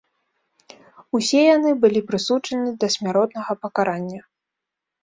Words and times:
Усе 1.19 1.41
яны 1.57 1.75
былі 1.83 2.01
прысуджаны 2.09 2.75
да 2.87 2.93
смяротнага 2.99 3.51
пакарання. 3.69 4.21